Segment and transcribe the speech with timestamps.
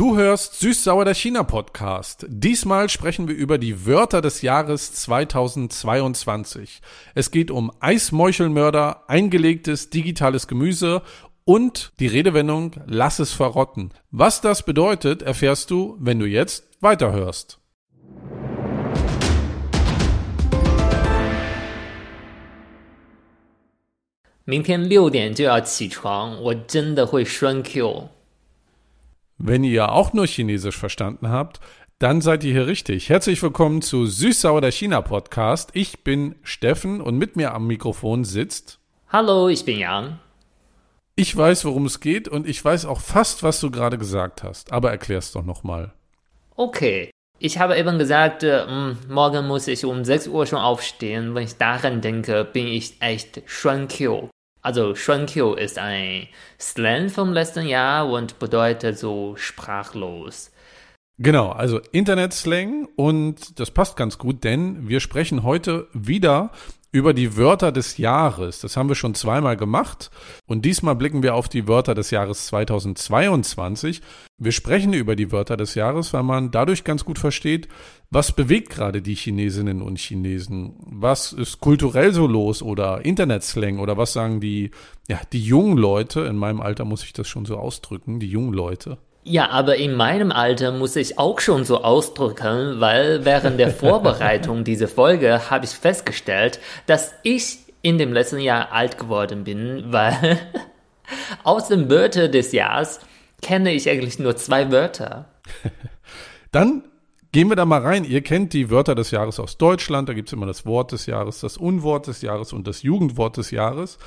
[0.00, 2.24] Du hörst Süß-Sauer der China-Podcast.
[2.26, 6.80] Diesmal sprechen wir über die Wörter des Jahres 2022.
[7.14, 11.02] Es geht um Eismeuchelmörder, eingelegtes digitales Gemüse
[11.44, 13.90] und die Redewendung Lass es verrotten.
[14.10, 17.58] Was das bedeutet, erfährst du, wenn du jetzt weiterhörst.
[24.46, 28.08] 明天六点就要起床，我真的会栓 Q。
[29.42, 31.60] Wenn ihr auch nur Chinesisch verstanden habt,
[31.98, 33.08] dann seid ihr hier richtig.
[33.08, 35.70] Herzlich willkommen zu Süß-Sauer der China-Podcast.
[35.72, 38.80] Ich bin Steffen und mit mir am Mikrofon sitzt.
[39.08, 40.18] Hallo, ich bin Yang.
[41.16, 44.74] Ich weiß, worum es geht und ich weiß auch fast, was du gerade gesagt hast.
[44.74, 45.94] Aber erklär's doch nochmal.
[46.54, 51.34] Okay, ich habe eben gesagt, äh, mh, morgen muss ich um 6 Uhr schon aufstehen.
[51.34, 54.28] Wenn ich daran denke, bin ich echt Q.
[54.62, 56.28] Also Q ist ein
[56.58, 60.50] Slang vom letzten Jahr und bedeutet so sprachlos.
[61.18, 66.50] Genau, also Internet-Slang und das passt ganz gut, denn wir sprechen heute wieder
[66.92, 68.60] über die Wörter des Jahres.
[68.60, 70.10] Das haben wir schon zweimal gemacht
[70.46, 74.02] und diesmal blicken wir auf die Wörter des Jahres 2022.
[74.38, 77.68] Wir sprechen über die Wörter des Jahres, weil man dadurch ganz gut versteht,
[78.10, 80.74] was bewegt gerade die Chinesinnen und Chinesen?
[80.80, 84.72] Was ist kulturell so los oder Internetslang oder was sagen die,
[85.08, 86.22] ja, die jungen Leute?
[86.22, 88.98] In meinem Alter muss ich das schon so ausdrücken, die jungen Leute.
[89.22, 94.64] Ja, aber in meinem Alter muss ich auch schon so ausdrücken, weil während der Vorbereitung
[94.64, 100.38] dieser Folge habe ich festgestellt, dass ich in dem letzten Jahr alt geworden bin, weil
[101.44, 103.00] aus den Wörtern des Jahres
[103.42, 105.28] kenne ich eigentlich nur zwei Wörter.
[106.52, 106.84] Dann
[107.32, 108.04] gehen wir da mal rein.
[108.04, 110.08] Ihr kennt die Wörter des Jahres aus Deutschland.
[110.08, 113.50] Da gibt's immer das Wort des Jahres, das Unwort des Jahres und das Jugendwort des
[113.50, 113.98] Jahres.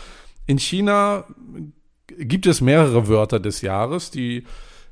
[0.46, 1.26] In China
[2.08, 4.46] gibt es mehrere Wörter des Jahres, die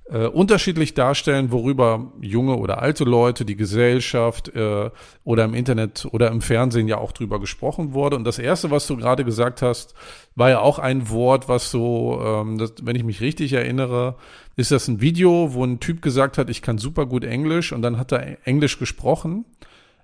[0.10, 4.90] äh, unterschiedlich darstellen, worüber junge oder alte Leute, die Gesellschaft äh,
[5.24, 8.18] oder im Internet oder im Fernsehen ja auch drüber gesprochen wurde.
[8.18, 9.94] Und das erste, was du gerade gesagt hast,
[10.36, 14.16] war ja auch ein Wort, was so, ähm, das, wenn ich mich richtig erinnere,
[14.58, 17.81] ist das ein Video, wo ein Typ gesagt hat, ich kann super gut Englisch und
[17.81, 19.46] dann hat er Englisch gesprochen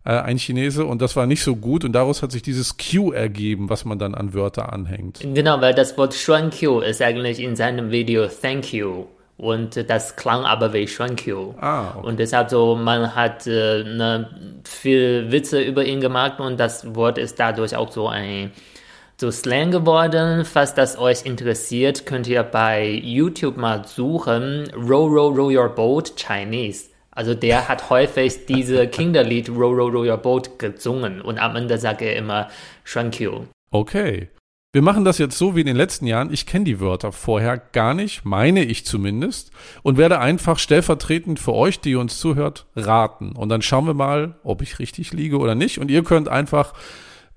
[0.07, 3.11] äh, ein Chinese und das war nicht so gut und daraus hat sich dieses Q
[3.11, 5.19] ergeben, was man dann an Wörter anhängt.
[5.33, 9.07] Genau, weil das Wort Xuan Q ist eigentlich in seinem Video Thank you.
[9.37, 11.53] Und das klang aber wie Q.
[11.61, 12.07] Ah, okay.
[12.07, 17.19] Und deshalb so, man hat äh, ne, viel Witze über ihn gemacht und das Wort
[17.19, 18.51] ist dadurch auch so ein
[19.19, 20.43] so Slang geworden.
[20.43, 24.71] Falls das euch interessiert, könnt ihr bei YouTube mal suchen.
[24.75, 26.89] Row, row, row your boat Chinese.
[27.11, 31.77] Also der hat häufig diese Kinderlied Row, row, row your boat gesungen und am Ende
[31.79, 32.47] sagt er immer
[32.85, 33.45] Q.
[33.71, 34.29] Okay.
[34.76, 36.32] Wir machen das jetzt so wie in den letzten Jahren.
[36.32, 39.50] Ich kenne die Wörter vorher gar nicht, meine ich zumindest,
[39.82, 43.32] und werde einfach stellvertretend für euch, die uns zuhört, raten.
[43.32, 45.78] Und dann schauen wir mal, ob ich richtig liege oder nicht.
[45.78, 46.72] Und ihr könnt einfach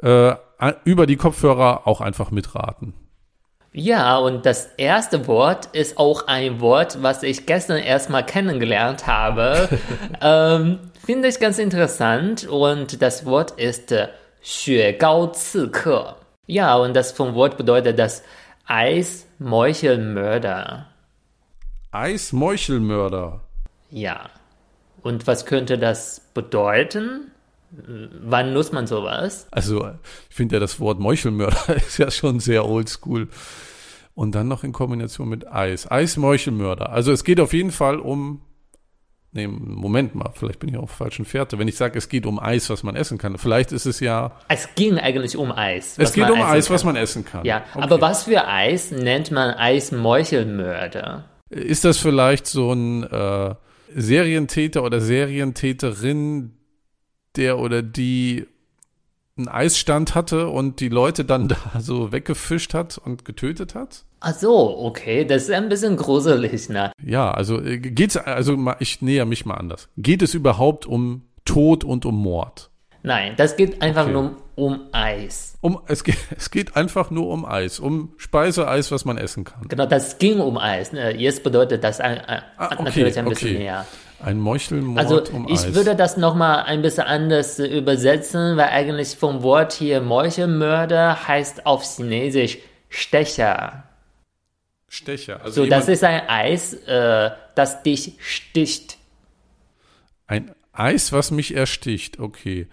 [0.01, 0.33] äh,
[0.85, 2.93] über die Kopfhörer auch einfach mitraten.
[3.73, 9.67] Ja, und das erste Wort ist auch ein Wort, was ich gestern erstmal kennengelernt habe.
[10.21, 12.47] ähm, Finde ich ganz interessant.
[12.47, 14.07] Und das Wort ist äh,
[14.45, 16.15] 雪糕刺客.
[16.50, 18.24] Ja, und das vom Wort bedeutet das
[18.66, 20.88] Eismeuchelmörder.
[21.92, 23.42] Eismeuchelmörder.
[23.90, 24.28] Ja.
[25.02, 27.30] Und was könnte das bedeuten?
[27.70, 29.46] Wann nutzt man sowas?
[29.52, 29.92] Also,
[30.28, 33.28] ich finde ja das Wort Meuchelmörder ist ja schon sehr oldschool.
[34.16, 35.88] Und dann noch in Kombination mit Eis.
[35.88, 36.90] Eismeuchelmörder.
[36.90, 38.42] Also es geht auf jeden Fall um.
[39.32, 41.56] Nee, Moment mal, vielleicht bin ich auf falschen Fährte.
[41.58, 43.38] Wenn ich sage, es geht um Eis, was man essen kann.
[43.38, 44.32] Vielleicht ist es ja.
[44.48, 45.96] Es ging eigentlich um Eis.
[45.98, 46.74] Es geht um Eis, kann.
[46.74, 47.44] was man essen kann.
[47.44, 47.82] Ja, Okay.
[47.84, 51.24] aber was für Eis nennt man Eismeuchelmörder?
[51.48, 53.54] Ist das vielleicht so ein äh,
[53.94, 56.52] Serientäter oder Serientäterin,
[57.36, 58.46] der oder die
[59.40, 64.04] einen Eisstand hatte und die Leute dann da so weggefischt hat und getötet hat?
[64.20, 66.92] Ach so, okay, das ist ein bisschen gruselig, ne?
[67.02, 69.88] Ja, also äh, geht's, also ich näher mich mal anders.
[69.96, 72.70] Geht es überhaupt um Tod und um Mord?
[73.02, 74.12] Nein, das geht einfach Okay.
[74.12, 75.56] nur um Eis.
[75.62, 79.66] Um, es, geht, es geht einfach nur um Eis, um Speiseeis, was man essen kann.
[79.68, 80.92] Genau, das ging um Eis.
[80.92, 81.16] ne?
[81.16, 83.58] Jetzt bedeutet das ein, ein, Ah, okay, natürlich ein bisschen okay.
[83.58, 83.86] mehr.
[84.22, 85.74] Ein Meuchelmord Also um ich Eis.
[85.74, 91.82] würde das nochmal ein bisschen anders übersetzen, weil eigentlich vom Wort hier Meuchelmörder heißt auf
[91.84, 92.58] Chinesisch
[92.88, 93.84] Stecher.
[94.88, 95.40] Stecher.
[95.42, 98.98] Also So, das ist ein Eis, äh, das dich sticht.
[100.26, 102.18] ein Eis, was mich ersticht.
[102.18, 102.68] Okay.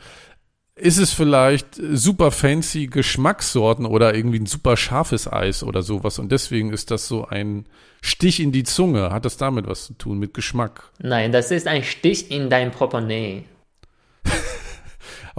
[0.78, 6.32] Ist es vielleicht super fancy Geschmackssorten oder irgendwie ein super scharfes Eis oder sowas und
[6.32, 7.66] deswegen ist das so ein
[8.02, 9.12] Stich in die Zunge.
[9.12, 10.92] Hat das damit was zu tun, mit Geschmack?
[11.00, 13.44] Nein, das ist ein Stich in dein Portemonnaie.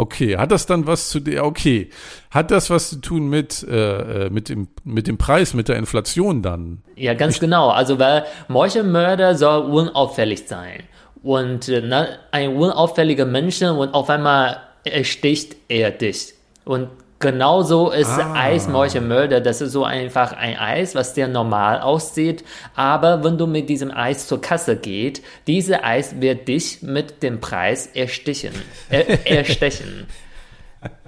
[0.01, 1.91] Okay, hat das dann was zu der, okay,
[2.31, 5.75] hat das was zu tun mit, äh, äh, mit, dem, mit dem Preis, mit der
[5.75, 6.83] Inflation dann?
[6.95, 7.71] Ja, ganz ich, genau.
[7.71, 10.85] Also, weil Meuchelmörder soll unauffällig sein.
[11.25, 16.35] Und äh, ne, ein unauffälliger Mensch und auf einmal ersticht er dich.
[16.65, 16.89] Und
[17.21, 18.33] Genauso ist ah.
[18.35, 19.41] Eismorchelmörder.
[19.41, 22.45] Das ist so einfach ein Eis, was sehr normal aussieht.
[22.77, 27.41] Aber wenn du mit diesem Eis zur Kasse geht, diese Eis wird dich mit dem
[27.41, 28.53] Preis erstichen.
[28.89, 30.07] Er, erstechen.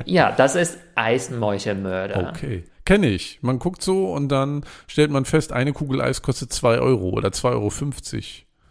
[0.05, 2.31] ja, das ist Eismorchelmörder.
[2.31, 2.65] Okay.
[2.85, 3.39] Kenne ich.
[3.41, 7.29] Man guckt so und dann stellt man fest, eine Kugel Eis kostet 2 Euro oder
[7.29, 7.73] 2,50 Euro.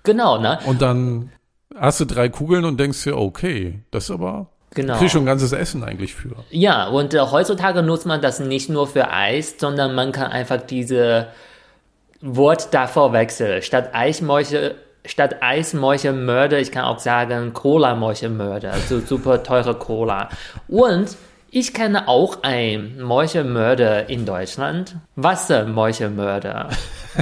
[0.03, 0.59] Genau, ne?
[0.65, 1.31] Und dann
[1.73, 4.97] hast du drei Kugeln und denkst dir, okay, das ist aber Genau.
[4.97, 6.35] Kriegst schon ganzes Essen eigentlich für.
[6.51, 10.61] Ja, und äh, heutzutage nutzt man das nicht nur für Eis, sondern man kann einfach
[10.61, 11.27] diese
[12.21, 13.61] Wort davor wechseln.
[13.61, 14.75] Statt Eismäuche,
[15.05, 16.13] statt Eismäuche
[16.59, 20.29] ich kann auch sagen Cola-Mäuche-Mörder, also super teure Cola.
[20.67, 21.17] Und
[21.51, 24.97] ich kenne auch einen Meuchelmörder in Deutschland.
[25.15, 26.69] Wassermeuchelmörder.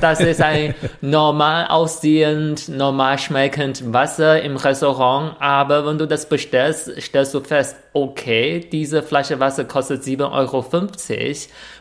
[0.02, 6.92] Das ist ein normal aussehend, normal schmeckend Wasser im Restaurant, aber wenn du das bestellst,
[7.02, 10.66] stellst du fest, okay, diese Flasche Wasser kostet 7,50 Euro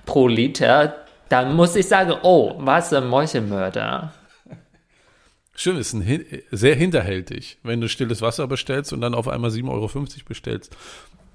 [0.05, 0.95] pro Liter.
[1.29, 4.13] Dann muss ich sagen, oh, Wassermeuchelmörder.
[5.59, 9.71] Stimmt, ist ein, sehr hinterhältig, wenn du stilles Wasser bestellst und dann auf einmal 7,50
[9.71, 9.91] Euro
[10.29, 10.77] bestellst.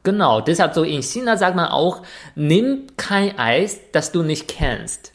[0.03, 2.01] Genau, deshalb so in China sagt man auch,
[2.36, 5.13] nimm kein Eis, das du nicht kennst.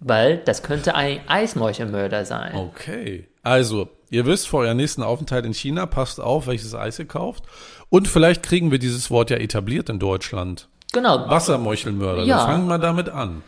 [0.00, 2.54] Weil das könnte ein Eismeuchelmörder sein.
[2.56, 3.28] Okay.
[3.42, 7.44] Also, ihr wisst vor eurem nächsten Aufenthalt in China, passt auf, welches Eis ihr kauft.
[7.88, 10.68] Und vielleicht kriegen wir dieses Wort ja etabliert in Deutschland.
[10.92, 11.28] Genau.
[11.28, 12.24] Wassermeuchelmörder.
[12.24, 12.38] Ja.
[12.38, 13.42] Dann fangen wir damit an.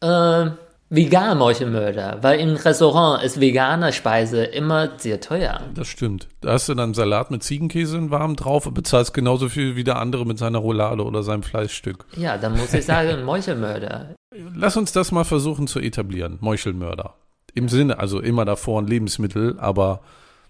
[0.00, 0.50] Äh,
[0.88, 5.60] vegan Meuchelmörder, weil im Restaurant ist vegane Speise immer sehr teuer.
[5.74, 6.28] Das stimmt.
[6.40, 9.84] Da hast du dann Salat mit Ziegenkäse in warm drauf und bezahlst genauso viel wie
[9.84, 12.04] der andere mit seiner Roulade oder seinem Fleischstück.
[12.16, 14.14] Ja, dann muss ich sagen, Meuchelmörder.
[14.54, 16.38] Lass uns das mal versuchen zu etablieren.
[16.40, 17.14] Meuchelmörder.
[17.54, 20.02] Im Sinne, also immer davor ein Lebensmittel, aber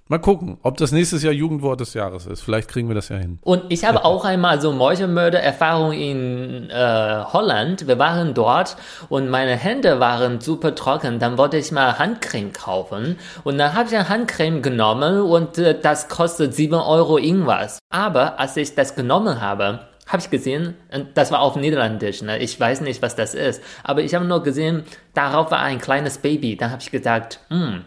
[0.09, 2.41] Mal gucken, ob das nächstes Jahr Jugendwort des Jahres ist.
[2.41, 3.41] Vielleicht kriegen wir das ja hin.
[3.43, 7.89] Und ich habe auch einmal so Meuchelmörder-Erfahrung in äh, Holland.
[7.89, 8.77] Wir waren dort
[9.09, 11.19] und meine Hände waren super trocken.
[11.19, 13.19] Dann wollte ich mal Handcreme kaufen.
[13.43, 17.81] Und dann habe ich eine Handcreme genommen und äh, das kostet 7 Euro irgendwas.
[17.91, 20.75] Aber als ich das genommen habe, habe ich gesehen,
[21.15, 22.39] das war auf Niederländisch, ne?
[22.39, 26.19] ich weiß nicht, was das ist, aber ich habe nur gesehen, darauf war ein kleines
[26.19, 26.57] Baby.
[26.57, 27.85] Dann habe ich gesagt, hm,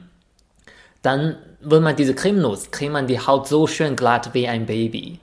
[1.01, 4.65] dann wenn man diese Creme nutzt, kriegt man die Haut so schön glatt wie ein
[4.65, 5.19] Baby.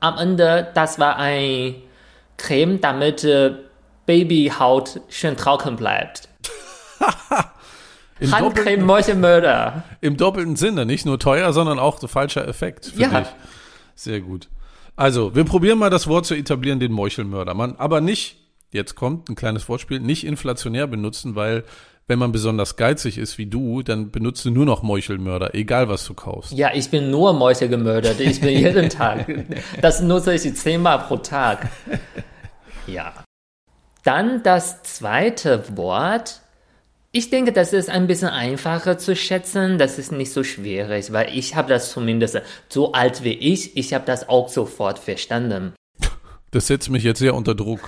[0.00, 1.76] Am Ende, das war ein
[2.36, 3.54] Creme, damit äh,
[4.06, 6.28] Babyhaut schön trocken bleibt.
[8.30, 9.84] Handcreme Meuchelmörder.
[10.00, 12.92] Im doppelten Sinne, nicht nur teuer, sondern auch so falscher Effekt.
[12.96, 13.20] Ja.
[13.20, 13.28] Dich.
[13.94, 14.48] Sehr gut.
[14.96, 17.54] Also, wir probieren mal das Wort zu etablieren, den Meuchelmörder.
[17.54, 18.36] Man, aber nicht,
[18.70, 21.64] jetzt kommt ein kleines Wortspiel, nicht inflationär benutzen, weil
[22.08, 26.04] wenn man besonders geizig ist wie du, dann benutzt du nur noch Meuchelmörder, egal was
[26.04, 26.52] du kaufst.
[26.52, 28.20] Ja, ich bin nur Meuchel gemördert.
[28.20, 29.26] Ich bin jeden Tag.
[29.80, 31.68] Das nutze ich zehnmal pro Tag.
[32.86, 33.12] Ja.
[34.04, 36.40] Dann das zweite Wort.
[37.12, 39.78] Ich denke, das ist ein bisschen einfacher zu schätzen.
[39.78, 43.94] Das ist nicht so schwierig, weil ich habe das zumindest so alt wie ich, ich
[43.94, 45.74] habe das auch sofort verstanden.
[46.50, 47.80] Das setzt mich jetzt sehr unter Druck.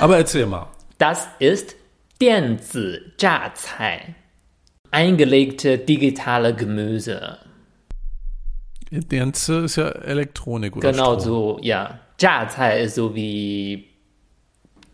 [0.00, 0.68] Aber erzähl mal.
[0.98, 1.76] Das ist
[2.17, 4.15] 电子榨菜,
[4.91, 7.37] eingelegte digitale Gemüse.
[8.91, 11.19] Denze ist ja Elektronik oder Genau Strom.
[11.19, 11.99] so, ja.
[12.17, 13.87] 榨菜 ist so wie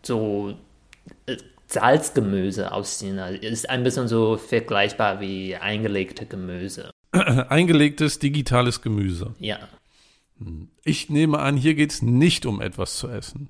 [0.04, 0.54] so
[1.26, 3.30] äh, Salzgemüse aus China.
[3.30, 6.92] Ist ein bisschen so vergleichbar wie eingelegte Gemüse.
[7.12, 9.34] Eingelegtes digitales Gemüse.
[9.40, 9.58] Ja.
[10.84, 13.50] Ich nehme an, hier geht es nicht um etwas zu essen.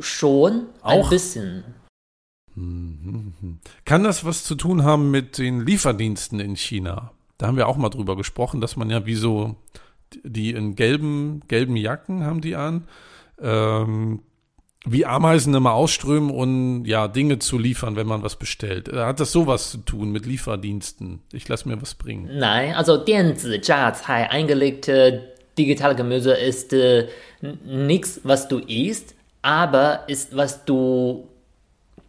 [0.00, 1.62] Schon ein bisschen.
[2.55, 3.59] Mhm.
[3.85, 7.11] Kann das was zu tun haben mit den Lieferdiensten in China?
[7.37, 9.55] Da haben wir auch mal drüber gesprochen, dass man ja wie so
[10.23, 12.87] die in gelben, gelben Jacken haben die an,
[13.41, 14.21] ähm,
[14.85, 18.89] wie Ameisen immer ausströmen und ja, Dinge zu liefern, wenn man was bestellt.
[18.89, 21.21] Äh, hat das sowas zu tun mit Lieferdiensten?
[21.31, 22.29] Ich lasse mir was bringen.
[22.37, 27.07] Nein, also Dianzi-Jiazai, eingelegte digitale Gemüse ist äh,
[27.65, 31.27] nichts, was du isst, aber ist, was du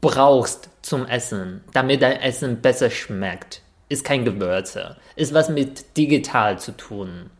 [0.03, 3.63] brauchst zum Essen, damit dein Essen besser schmeckt.
[3.89, 4.97] Ist kein Gewürze.
[5.17, 7.31] Ist was mit digital zu tun.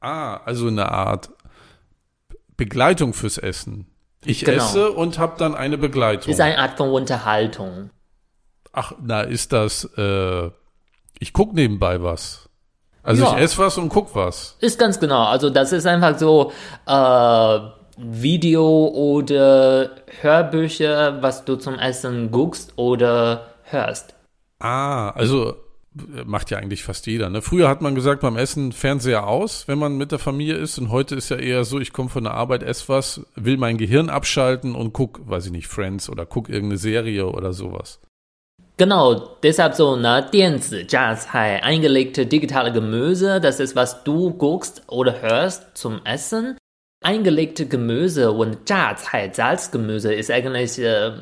[0.00, 1.30] Ah, also eine Art
[2.56, 3.86] Begleitung fürs Essen.
[4.24, 4.64] Ich Genau.
[4.64, 6.32] esse und habe dann eine Begleitung.
[6.32, 7.90] Ist eine Art von Unterhaltung.
[8.72, 10.50] Ach, na, ist das, äh,
[11.18, 12.48] ich guck nebenbei was.
[13.02, 13.36] Also Ja.
[13.36, 14.56] ich esse was und guck was.
[14.60, 15.24] Ist ganz genau.
[15.26, 16.50] Also das ist einfach so
[16.86, 17.58] äh,
[17.96, 24.14] Video oder Hörbücher, was du zum Essen guckst oder hörst.
[24.58, 25.56] Ah, also
[26.24, 27.30] macht ja eigentlich fast jeder.
[27.30, 27.42] Ne?
[27.42, 30.78] Früher hat man gesagt, beim Essen Fernseher aus, wenn man mit der Familie ist.
[30.78, 33.78] Und heute ist ja eher so, ich komme von der Arbeit, esse was, will mein
[33.78, 38.00] Gehirn abschalten und guck, weiß ich nicht, Friends oder guck irgendeine Serie oder sowas.
[38.78, 44.82] Genau, deshalb so, na Dianzi, Dienzi, Jiazhai, eingelegte digitale Gemüse, das ist, was du guckst
[44.88, 46.58] oder hörst zum Essen
[47.06, 51.12] eingelegte Gemüse und Jiazai, halt Salzgemüse, ist eigentlich äh,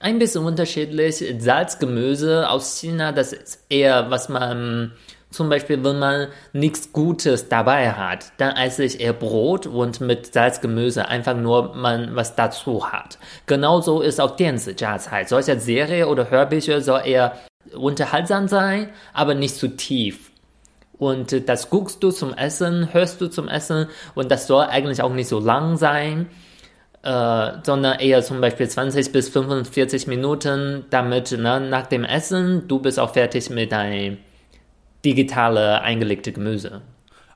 [0.00, 1.22] ein bisschen unterschiedlich.
[1.38, 4.92] Salzgemüse aus China, das ist eher, was man
[5.28, 10.32] zum Beispiel, wenn man nichts Gutes dabei hat, dann esse ich eher Brot und mit
[10.32, 13.18] Salzgemüse einfach nur man was dazu hat.
[13.46, 15.10] Genauso ist auch Dianzi Jiazai.
[15.10, 15.28] Halt.
[15.28, 17.36] Solche Serie oder Hörbücher soll eher
[17.76, 20.30] unterhaltsam sein, aber nicht zu tief
[21.04, 25.02] und äh, das guckst du zum Essen, hörst du zum Essen und das soll eigentlich
[25.02, 26.28] auch nicht so lang sein,
[27.02, 32.78] äh, sondern eher zum Beispiel 20 bis 45 Minuten, damit ne, nach dem Essen du
[32.78, 34.18] bist auch fertig mit deinem
[35.04, 36.80] digitale eingelegte Gemüse.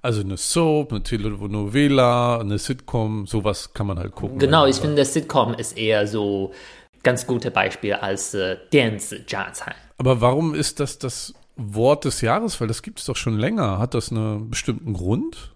[0.00, 4.38] Also eine Soap, eine Telenovela, eine Sitcom, sowas kann man halt gucken.
[4.38, 6.52] Genau, also ich finde, Sitcom ist eher so
[7.02, 9.74] ganz gute Beispiel als äh, Dance Jazzheim.
[9.74, 9.76] Halt.
[9.98, 13.78] Aber warum ist das das Wort des Jahres, weil das gibt es doch schon länger.
[13.78, 15.52] Hat das einen bestimmten Grund?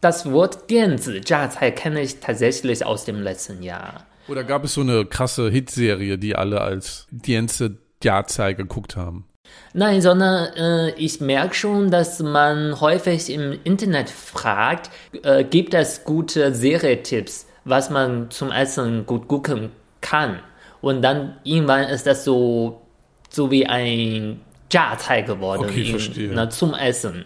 [0.00, 4.04] Das Wort Dianzi-Jiazai kenne ich tatsächlich aus dem letzten Jahr.
[4.28, 9.24] Oder gab es so eine krasse Hitserie, die alle als Dianzi-Jiazai geguckt haben?
[9.72, 14.90] Nein, sondern äh, ich merke schon, dass man häufig im Internet fragt,
[15.22, 20.40] äh, gibt es gute Serietipps, was man zum Essen gut gucken kann.
[20.80, 22.82] Und dann irgendwann ist das so,
[23.30, 24.40] so wie ein
[24.74, 27.24] Jiazai geworden okay, in, ne, zum Essen.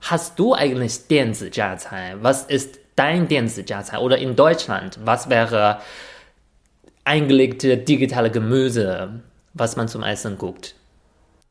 [0.00, 2.16] Hast du eigentlich dänse Jia-Zai?
[2.20, 3.98] Was ist dein dänse Jia-Zai?
[3.98, 5.80] Oder in Deutschland, was wäre
[7.04, 9.22] eingelegte digitale Gemüse,
[9.54, 10.74] was man zum Essen guckt?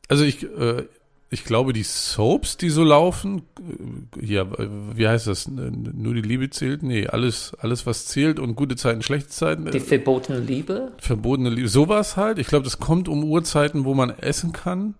[0.07, 0.87] Also ich, äh,
[1.33, 5.47] ich glaube, die Soaps, die so laufen, äh, hier, äh, wie heißt das?
[5.47, 6.83] Nur die Liebe zählt?
[6.83, 9.65] Nee, alles, alles was zählt und gute Zeiten, schlechte Zeiten.
[9.71, 10.91] Die Äh, verbotene Liebe?
[10.99, 12.39] verbotene Liebe, sowas halt.
[12.39, 14.95] Ich glaube, das kommt um Uhrzeiten, wo man essen kann.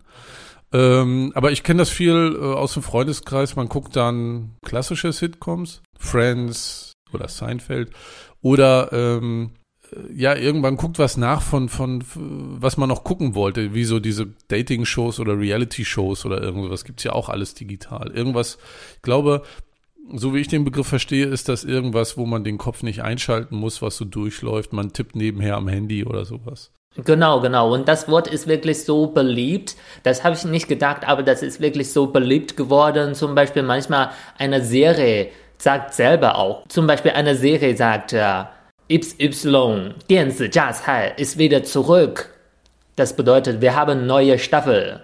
[0.72, 3.56] Ähm, aber ich kenne das viel äh, aus dem Freundeskreis.
[3.56, 7.92] Man guckt dann klassische Sitcoms, Friends oder Seinfeld.
[8.42, 9.62] Oder ähm, äh,
[10.16, 14.28] ja, irgendwann guckt was nach von, von was man noch gucken wollte, wie so diese
[14.48, 16.86] Dating-Shows oder Reality-Shows oder irgendwas.
[16.86, 18.12] Gibt's ja auch alles digital.
[18.12, 18.58] Irgendwas,
[18.96, 19.44] ich glaube,
[20.14, 23.56] so wie ich den Begriff verstehe, ist das irgendwas, wo man den Kopf nicht einschalten
[23.56, 24.74] muss, was so durchläuft.
[24.74, 26.72] Man tippt nebenher am Handy oder sowas.
[26.96, 27.74] Genau, genau.
[27.74, 29.76] Und das Wort ist wirklich so beliebt.
[30.04, 33.16] Das habe ich nicht gedacht, aber das ist wirklich so beliebt geworden.
[33.16, 36.68] Zum Beispiel manchmal eine Serie sagt selber auch.
[36.68, 38.44] Zum Beispiel eine Serie sagt, äh,
[38.88, 42.31] XY, 电子榨菜 ist wieder zurück.
[42.97, 45.00] Das bedeutet, wir haben eine neue Staffel.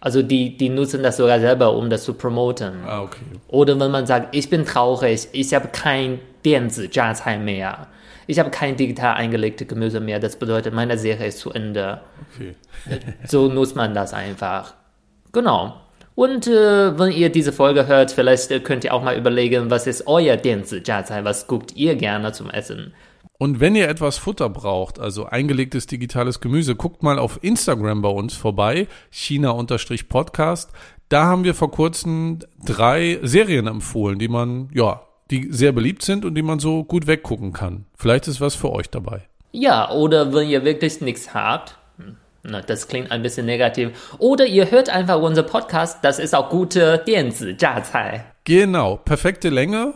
[0.00, 2.84] Also die, die nutzen das sogar selber, um das zu promoten.
[2.86, 3.20] Ah, okay.
[3.48, 7.88] Oder wenn man sagt, ich bin traurig, ich habe kein 电子榨菜 mehr.
[8.26, 10.20] Ich habe kein digital eingelegte Gemüse mehr.
[10.20, 12.00] Das bedeutet, meine Serie ist zu Ende.
[12.34, 12.54] Okay.
[13.26, 14.74] So nutzt man das einfach.
[15.32, 15.80] Genau.
[16.14, 19.86] Und äh, wenn ihr diese Folge hört, vielleicht äh, könnt ihr auch mal überlegen, was
[19.86, 21.24] ist euer 电子榨菜?
[21.24, 22.92] Was guckt ihr gerne zum Essen?
[23.43, 28.07] Und wenn ihr etwas Futter braucht, also eingelegtes digitales Gemüse, guckt mal auf Instagram bei
[28.07, 30.71] uns vorbei, China-Podcast.
[31.09, 36.23] Da haben wir vor kurzem drei Serien empfohlen, die man, ja, die sehr beliebt sind
[36.23, 37.83] und die man so gut weggucken kann.
[37.97, 39.23] Vielleicht ist was für euch dabei.
[39.51, 41.77] Ja, oder wenn ihr wirklich nichts habt,
[42.43, 44.15] na, das klingt ein bisschen negativ.
[44.19, 48.23] Oder ihr hört einfach unseren Podcast, das ist auch gute Dianzi-Jazai.
[48.45, 49.95] Genau, perfekte Länge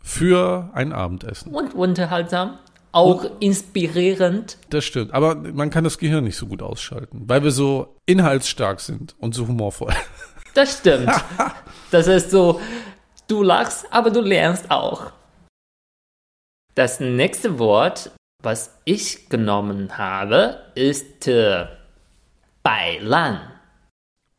[0.00, 1.52] für ein Abendessen.
[1.52, 2.56] Und unterhaltsam
[2.92, 4.58] auch inspirierend.
[4.70, 8.80] Das stimmt, aber man kann das Gehirn nicht so gut ausschalten, weil wir so inhaltsstark
[8.80, 9.92] sind und so humorvoll.
[10.54, 11.10] Das stimmt.
[11.90, 12.62] Das ist so,
[13.28, 15.12] du lachst, aber du lernst auch.
[16.74, 18.10] Das nächste Wort,
[18.42, 21.66] was ich genommen habe, ist äh,
[22.62, 23.40] Bailan.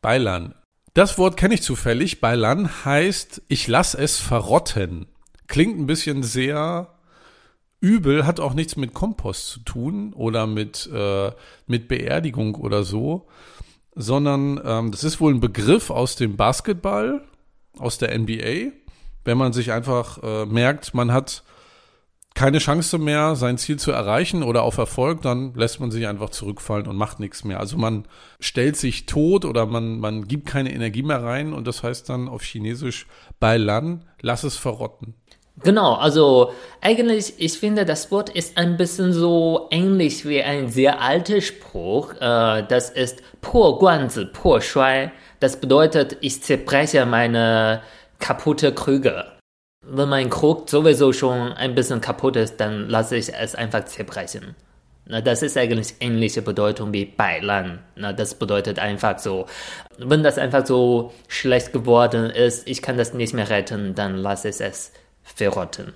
[0.02, 0.54] Beilan.
[0.94, 2.20] Das Wort kenne ich zufällig.
[2.20, 5.06] Beilan heißt, ich lass es verrotten.
[5.46, 6.97] Klingt ein bisschen sehr
[7.80, 11.32] übel, hat auch nichts mit Kompost zu tun oder mit, äh,
[11.66, 13.28] mit Beerdigung oder so,
[13.94, 17.22] sondern ähm, das ist wohl ein Begriff aus dem Basketball,
[17.78, 18.72] aus der NBA,
[19.24, 21.44] wenn man sich einfach äh, merkt, man hat
[22.34, 26.30] keine Chance mehr, sein Ziel zu erreichen oder auf Erfolg, dann lässt man sich einfach
[26.30, 27.58] zurückfallen und macht nichts mehr.
[27.58, 28.06] Also man
[28.38, 32.28] stellt sich tot oder man, man gibt keine Energie mehr rein und das heißt dann
[32.28, 33.08] auf Chinesisch
[33.40, 35.14] bei Lan, lass es verrotten.
[35.61, 36.51] Genau, also
[36.81, 42.13] eigentlich, ich finde, das Wort ist ein bisschen so ähnlich wie ein sehr alter Spruch.
[42.19, 45.11] Äh, das ist 破罐子破摔.
[45.39, 47.81] Das bedeutet, ich zerbreche meine
[48.19, 49.25] kaputte Krüge.
[49.85, 54.55] Wenn mein Krug sowieso schon ein bisschen kaputt ist, dann lasse ich es einfach zerbrechen.
[55.05, 57.79] Na, das ist eigentlich ähnliche Bedeutung wie Beilan.
[57.95, 59.45] Na, das bedeutet einfach so,
[59.97, 64.49] wenn das einfach so schlecht geworden ist, ich kann das nicht mehr retten, dann lasse
[64.49, 64.93] ich es
[65.34, 65.92] verrotten.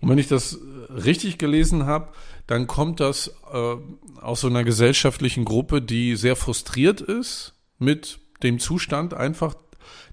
[0.00, 0.58] Und wenn ich das
[0.90, 2.08] richtig gelesen habe,
[2.46, 3.76] dann kommt das äh,
[4.20, 9.54] aus so einer gesellschaftlichen Gruppe, die sehr frustriert ist mit dem Zustand einfach,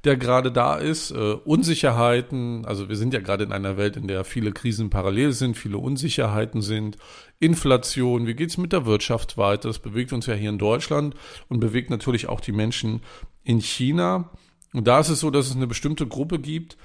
[0.03, 1.12] der gerade da ist.
[1.12, 5.34] Äh, Unsicherheiten, also wir sind ja gerade in einer Welt, in der viele Krisen parallel
[5.34, 6.98] sind, viele Unsicherheiten sind,
[7.39, 9.68] Inflation, wie geht's mit der Wirtschaft weiter?
[9.68, 11.15] Das bewegt uns ja hier in Deutschland
[11.50, 13.01] und bewegt natürlich auch die Menschen
[13.44, 14.30] in China.
[14.74, 16.77] Und da ist es so, dass es eine bestimmte Gruppe gibt,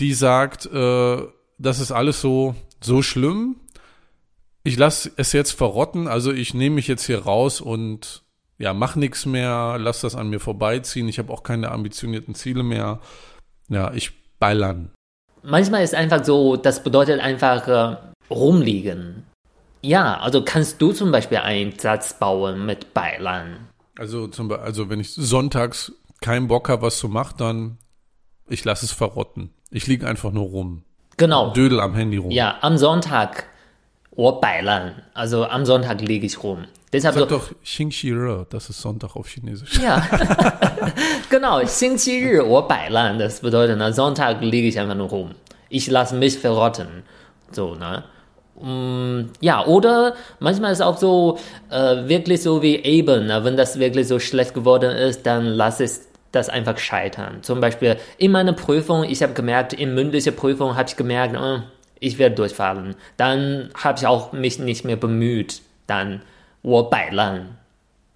[0.00, 1.22] die sagt, äh,
[1.58, 3.56] das ist alles so, so schlimm.
[4.62, 8.22] Ich lasse es jetzt verrotten, also ich nehme mich jetzt hier raus und
[8.58, 11.08] ja, mach nichts mehr, lass das an mir vorbeiziehen.
[11.08, 13.00] Ich habe auch keine ambitionierten Ziele mehr.
[13.68, 14.90] Ja, ich ballern.
[15.42, 17.96] Manchmal ist einfach so, das bedeutet einfach äh,
[18.30, 19.24] rumliegen.
[19.82, 23.68] Ja, also kannst du zum Beispiel einen Satz bauen mit Beilan.
[23.98, 27.78] Also, zum, also wenn ich sonntags keinen Bock habe, was zu machen, dann
[28.48, 29.50] ich lasse es verrotten.
[29.70, 30.82] Ich liege einfach nur rum.
[31.16, 31.50] Genau.
[31.50, 32.30] Dödel am Handy rum.
[32.30, 33.46] Ja, am Sonntag,
[34.16, 34.40] oh.
[35.14, 36.64] Also am Sonntag liege ich rum.
[36.92, 39.80] Deshalb Sag so, doch Xingqi Re, das ist Sonntag auf Chinesisch.
[39.80, 40.00] Ja,
[41.30, 43.18] genau, Xingqi Ri, oh Beilan.
[43.18, 45.30] Das bedeutet, am Sonntag liege ich einfach nur rum.
[45.68, 47.02] Ich lasse mich verrotten.
[47.50, 48.04] So, ne?
[48.60, 51.38] Mm, ja, oder manchmal ist auch so,
[51.70, 53.42] äh, wirklich so wie eben, ne?
[53.44, 57.42] wenn das wirklich so schlecht geworden ist, dann lass es das einfach scheitern.
[57.42, 61.60] Zum Beispiel in meiner Prüfung, ich habe gemerkt, in mündlicher Prüfung habe ich gemerkt, oh,
[62.00, 62.96] ich werde durchfallen.
[63.16, 65.62] Dann habe ich auch mich nicht mehr bemüht.
[65.86, 66.22] Dann,
[66.62, 67.58] wo beilan.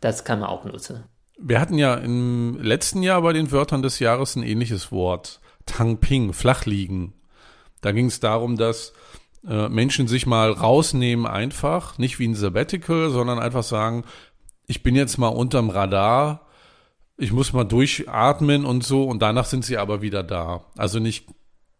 [0.01, 1.05] Das kann man auch nutzen.
[1.38, 5.40] Wir hatten ja im letzten Jahr bei den Wörtern des Jahres ein ähnliches Wort.
[5.66, 7.14] Tangping, flach liegen.
[7.81, 8.93] Da ging es darum, dass
[9.47, 14.05] äh, Menschen sich mal rausnehmen einfach, nicht wie ein Sabbatical, sondern einfach sagen,
[14.66, 16.48] ich bin jetzt mal unterm Radar,
[17.19, 20.65] ich muss mal durchatmen und so und danach sind sie aber wieder da.
[20.77, 21.27] Also nicht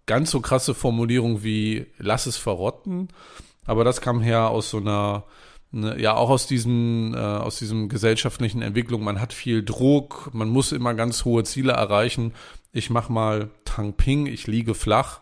[0.05, 3.09] ganz so krasse Formulierung wie lass es verrotten,
[3.65, 5.25] aber das kam her aus so einer
[5.71, 9.05] ne, ja auch aus diesem äh, aus diesem gesellschaftlichen Entwicklung.
[9.05, 12.35] Man hat viel Druck, man muss immer ganz hohe Ziele erreichen.
[12.73, 15.21] Ich mach mal Tang Ping, ich liege flach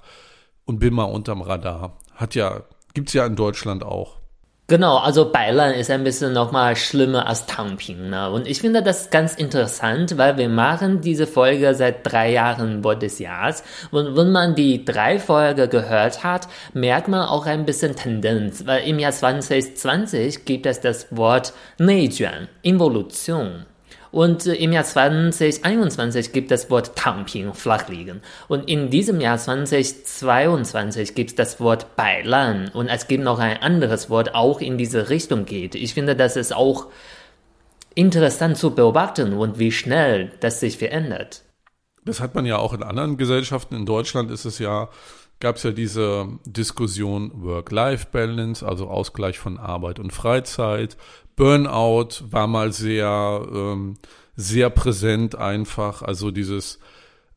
[0.65, 1.99] und bin mal unterm Radar.
[2.15, 2.63] Hat ja
[2.95, 4.17] gibt's ja in Deutschland auch.
[4.69, 8.11] Genau, also Beilan ist ein bisschen nochmal schlimmer als Tangping.
[8.11, 8.29] Ne?
[8.33, 13.21] Und ich finde das ganz interessant, weil wir machen diese Folge seit drei Jahren des
[13.21, 13.63] Jahres.
[13.93, 18.89] Und wenn man die drei Folgen gehört hat, merkt man auch ein bisschen Tendenz, weil
[18.89, 23.67] im Jahr 2020 gibt es das Wort Neijuan, Involution.
[24.17, 28.23] Und äh, im Jahr 2021 gibt das Wort Tangping, flachliegen.
[28.49, 32.71] Und in diesem Jahr 2022 gibt es das Wort Bailan.
[32.73, 35.75] Und es gibt noch ein anderes Wort, auch in diese Richtung geht.
[35.75, 36.87] Ich finde, das ist auch
[37.95, 41.43] interessant zu beobachten und wie schnell das sich verändert.
[42.07, 43.75] Das hat man ja auch in anderen Gesellschaften.
[43.75, 44.89] In Deutschland ist es ja,
[45.41, 50.97] gab es ja diese Diskussion Work-Life-Balance, also Ausgleich von Arbeit und Freizeit.
[51.37, 53.95] Burnout war mal sehr, ähm,
[54.35, 56.03] sehr präsent einfach.
[56.03, 56.79] Also dieses,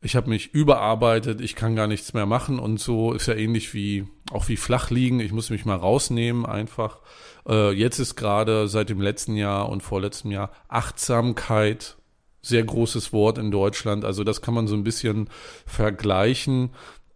[0.02, 3.74] ich habe mich überarbeitet, ich kann gar nichts mehr machen und so ist ja ähnlich
[3.74, 5.20] wie auch wie flach liegen.
[5.20, 7.00] Ich muss mich mal rausnehmen einfach.
[7.48, 11.98] Äh, jetzt ist gerade seit dem letzten Jahr und vorletztem Jahr Achtsamkeit
[12.42, 14.06] sehr großes Wort in Deutschland.
[14.06, 15.30] Also das kann man so ein bisschen
[15.66, 16.70] vergleichen.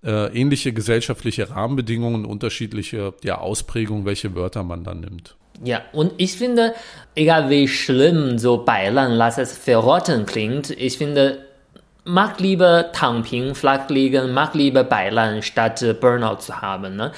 [0.03, 5.37] Äh, ähnliche gesellschaftliche Rahmenbedingungen, unterschiedliche ja, Ausprägungen, welche Wörter man dann nimmt.
[5.61, 6.73] Ja, und ich finde,
[7.15, 11.45] egal wie schlimm so Beilan, lass es verrotten klingt, ich finde,
[12.05, 16.95] mag lieber Tangping, flach liegen, mag lieber Beilan, statt Burnout zu haben.
[16.95, 17.11] Ne?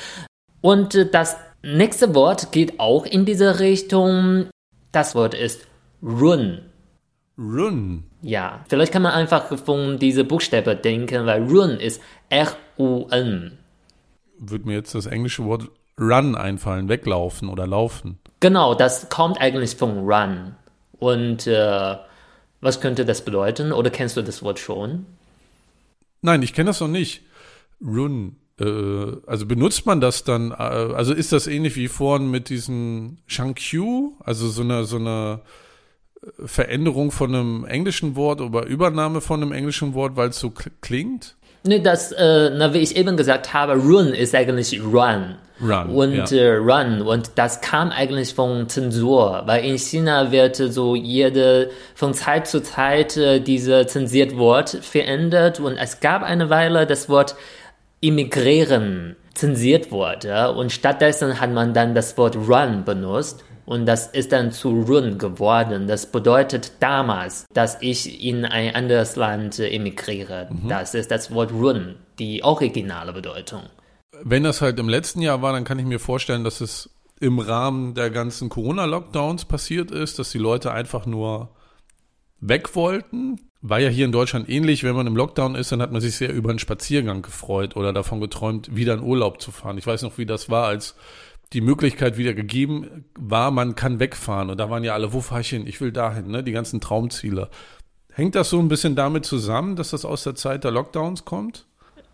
[0.61, 4.47] Und das nächste Wort geht auch in diese Richtung.
[4.91, 5.67] Das Wort ist
[6.01, 6.61] Run.
[7.37, 8.03] Run.
[8.21, 13.57] Ja, vielleicht kann man einfach von diese Buchstabe denken, weil Run ist R-U-N.
[14.37, 15.69] Würde mir jetzt das englische Wort
[15.99, 18.19] Run einfallen, weglaufen oder laufen.
[18.39, 20.55] Genau, das kommt eigentlich von Run.
[20.99, 21.95] Und äh,
[22.61, 23.71] was könnte das bedeuten?
[23.71, 25.05] Oder kennst du das Wort schon?
[26.21, 27.21] Nein, ich kenne das noch nicht.
[27.81, 28.37] Run.
[28.59, 33.19] äh, also benutzt man das dann, äh, also ist das ähnlich wie vorhin mit diesen
[33.27, 35.41] Shankyu, also so eine, so eine
[36.21, 40.51] äh, Veränderung von einem englischen Wort oder Übernahme von einem englischen Wort, weil es so
[40.81, 41.35] klingt?
[41.67, 45.35] Nee, das, äh, na, wie ich eben gesagt habe, Run ist eigentlich Run.
[45.59, 45.89] Run.
[45.89, 46.37] Und ja.
[46.37, 47.01] äh, Run.
[47.01, 52.61] Und das kam eigentlich von Zensur, weil in China wird so jede, von Zeit zu
[52.61, 55.59] Zeit äh, diese zensiert Wort verändert.
[55.59, 57.35] Und es gab eine Weile das Wort
[57.99, 60.51] immigrieren zensiert wurde.
[60.51, 63.43] Und stattdessen hat man dann das Wort Run benutzt.
[63.65, 65.87] Und das ist dann zu Run geworden.
[65.87, 70.49] Das bedeutet damals, dass ich in ein anderes Land emigriere.
[70.51, 70.69] Mhm.
[70.69, 73.63] Das ist das Wort Run, die originale Bedeutung.
[74.23, 77.39] Wenn das halt im letzten Jahr war, dann kann ich mir vorstellen, dass es im
[77.39, 81.49] Rahmen der ganzen Corona-Lockdowns passiert ist, dass die Leute einfach nur
[82.39, 83.39] weg wollten.
[83.61, 86.15] War ja hier in Deutschland ähnlich, wenn man im Lockdown ist, dann hat man sich
[86.15, 89.77] sehr über einen Spaziergang gefreut oder davon geträumt, wieder in Urlaub zu fahren.
[89.77, 90.95] Ich weiß noch, wie das war, als
[91.53, 94.49] die Möglichkeit wieder gegeben war, man kann wegfahren.
[94.49, 95.67] Und da waren ja alle, wo fahre ich hin?
[95.67, 96.43] Ich will dahin, ne?
[96.43, 97.49] Die ganzen Traumziele.
[98.13, 101.65] Hängt das so ein bisschen damit zusammen, dass das aus der Zeit der Lockdowns kommt?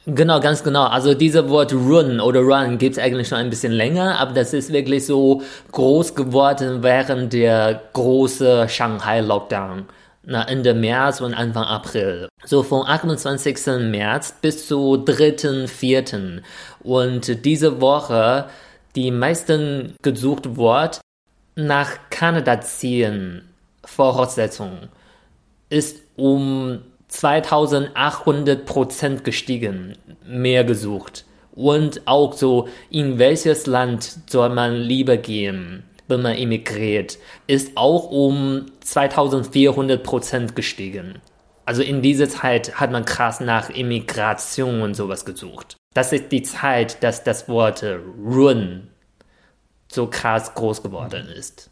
[0.07, 0.85] Genau, ganz genau.
[0.85, 4.51] Also dieses Wort Run oder Run gibt es eigentlich schon ein bisschen länger, aber das
[4.51, 9.85] ist wirklich so groß geworden während der großen Shanghai-Lockdown.
[10.25, 12.29] Ende März und Anfang April.
[12.45, 13.57] So vom 28.
[13.91, 15.67] März bis zu 3.
[15.67, 16.41] 4.
[16.81, 18.45] Und diese Woche
[18.95, 21.01] die meisten gesucht Wort
[21.55, 23.47] nach Kanada ziehen
[23.83, 24.89] Voraussetzung
[25.69, 31.25] ist um 2800 Prozent gestiegen, mehr gesucht.
[31.53, 38.09] Und auch so, in welches Land soll man lieber gehen, wenn man emigriert, ist auch
[38.09, 41.19] um 2400 Prozent gestiegen.
[41.65, 45.77] Also in dieser Zeit hat man krass nach Immigration und sowas gesucht.
[45.93, 48.87] Das ist die Zeit, dass das Wort Run
[49.87, 51.69] so krass groß geworden ist.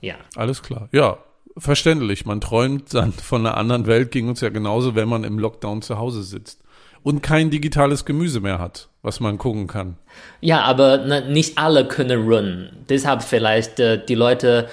[0.00, 0.16] Ja.
[0.34, 0.88] Alles klar.
[0.92, 1.18] Ja,
[1.56, 2.26] verständlich.
[2.26, 5.82] Man träumt dann von einer anderen Welt, ging uns ja genauso, wenn man im Lockdown
[5.82, 6.60] zu Hause sitzt
[7.02, 9.96] und kein digitales Gemüse mehr hat, was man gucken kann.
[10.40, 12.70] Ja, aber na, nicht alle können Run.
[12.88, 14.68] Deshalb vielleicht äh, die Leute,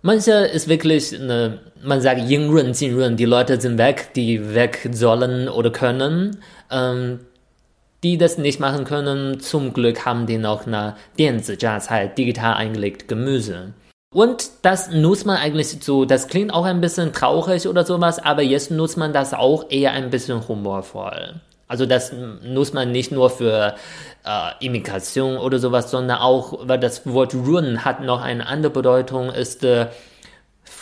[0.00, 4.54] manche ist wirklich, eine, man sagt Ying Run, Jin Run, die Leute sind weg, die
[4.54, 6.38] weg sollen oder können.
[6.70, 7.20] Ähm,
[8.06, 13.74] die das nicht machen können, zum Glück haben die noch eine digital eingelegt Gemüse.
[14.14, 18.42] Und das nutzt man eigentlich so, das klingt auch ein bisschen traurig oder sowas, aber
[18.42, 21.40] jetzt nutzt man das auch eher ein bisschen humorvoll.
[21.68, 22.12] Also das
[22.44, 23.74] nutzt man nicht nur für
[24.24, 29.30] äh, Immigration oder sowas, sondern auch, weil das Wort Run hat noch eine andere Bedeutung,
[29.30, 29.88] ist äh,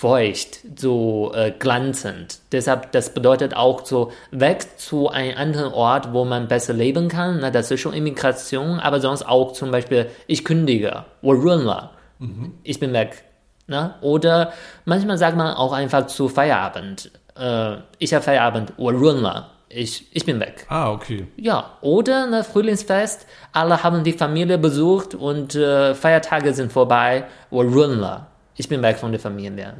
[0.05, 2.40] feucht, so äh, glanzend.
[2.53, 7.38] Deshalb, das bedeutet auch so weg zu einem anderen Ort, wo man besser leben kann.
[7.40, 12.53] Na, das ist schon Immigration, aber sonst auch zum Beispiel, ich kündige, oder mhm.
[12.64, 13.25] ich bin weg.
[13.67, 13.95] Na?
[14.03, 14.53] Oder
[14.85, 20.38] manchmal sagt man auch einfach zu Feierabend, äh, ich habe Feierabend, oder ich, ich bin
[20.38, 20.67] weg.
[20.69, 21.29] Ah, okay.
[21.38, 28.27] Ja, oder ne, Frühlingsfest, alle haben die Familie besucht und äh, Feiertage sind vorbei, oder
[28.57, 29.75] ich bin weg von der Familie.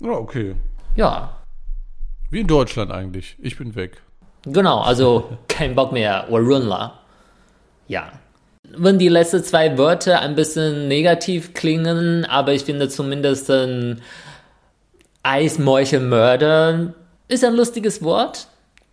[0.00, 0.54] Ja, okay.
[0.96, 1.38] Ja.
[2.30, 3.36] Wie in Deutschland eigentlich.
[3.40, 4.02] Ich bin weg.
[4.44, 6.26] Genau, also kein Bock mehr.
[6.28, 7.00] Warunla.
[7.88, 8.12] Ja.
[8.76, 14.02] Wenn die letzten zwei Wörter ein bisschen negativ klingen, aber ich finde zumindest ein
[15.22, 16.94] Eismorchelmörder
[17.28, 18.48] ist ein lustiges Wort.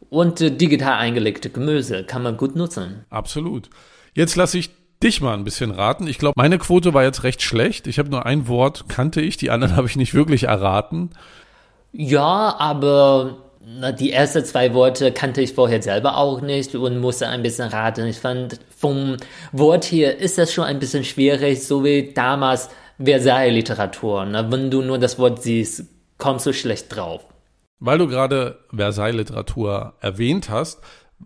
[0.09, 3.05] Und digital eingelegte Gemüse kann man gut nutzen.
[3.09, 3.69] Absolut.
[4.13, 4.69] Jetzt lasse ich
[5.05, 6.07] dich mal ein bisschen raten.
[6.07, 7.87] Ich glaube, meine Quote war jetzt recht schlecht.
[7.87, 11.11] Ich habe nur ein Wort, kannte ich, die anderen habe ich nicht wirklich erraten.
[11.93, 17.27] Ja, aber na, die ersten zwei Worte kannte ich vorher selber auch nicht und musste
[17.27, 18.05] ein bisschen raten.
[18.05, 19.17] Ich fand, vom
[19.51, 22.69] Wort hier ist das schon ein bisschen schwierig, so wie damals
[23.03, 24.27] Versailles-Literatur.
[24.49, 25.85] Wenn du nur das Wort siehst,
[26.17, 27.21] kommst du schlecht drauf.
[27.79, 30.81] Weil du gerade Versailles-Literatur erwähnt hast,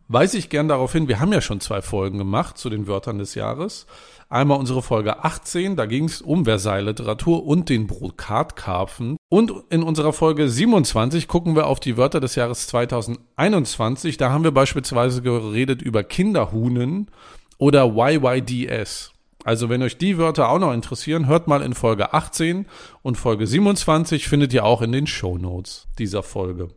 [0.07, 3.17] weise ich gern darauf hin, wir haben ja schon zwei Folgen gemacht zu den Wörtern
[3.17, 3.85] des Jahres.
[4.31, 9.17] Einmal unsere Folge 18, da ging es um Versailles-Literatur und den Brokatkarpfen.
[9.29, 14.17] Und in unserer Folge 27 gucken wir auf die Wörter des Jahres 2021.
[14.17, 17.09] Da haben wir beispielsweise geredet über Kinderhuhnen
[17.57, 19.13] oder YYDS.
[19.45, 22.67] Also wenn euch die Wörter auch noch interessieren, hört mal in Folge 18
[23.01, 26.69] und Folge 27 findet ihr auch in den Show Notes dieser Folge.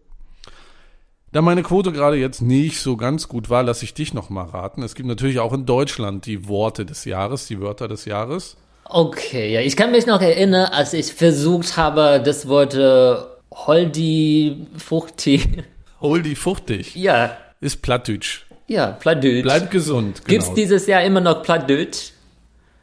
[1.32, 4.44] Da meine Quote gerade jetzt nicht so ganz gut war, lasse ich dich noch mal
[4.44, 4.82] raten.
[4.82, 8.56] Es gibt natürlich auch in Deutschland die Worte des Jahres, die Wörter des Jahres.
[8.84, 13.16] Okay, ja, ich kann mich noch erinnern, als ich versucht habe, das Wort äh,
[13.50, 15.64] Holdi Fuchti.
[16.02, 16.94] Holdi Fuchtig?
[16.96, 17.36] Ja.
[17.60, 18.44] Ist Plattdeutsch.
[18.66, 19.42] Ja, Plattdeutsch.
[19.42, 20.24] Bleib gesund.
[20.26, 20.56] Gibt's Genau.
[20.56, 22.10] dieses Jahr immer noch Plattdeutsch?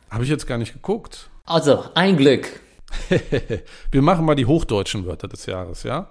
[0.10, 1.30] Habe ich jetzt gar nicht geguckt.
[1.46, 2.48] Also, ein Glück.
[3.92, 6.08] Wir machen mal die hochdeutschen Wörter des Jahres, ja?